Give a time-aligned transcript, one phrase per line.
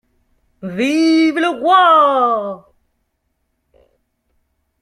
[0.63, 2.73] Vive le Roi!